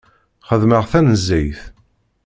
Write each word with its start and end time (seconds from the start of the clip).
Xeddmeɣ 0.47 0.83
tanezzayt. 0.91 1.61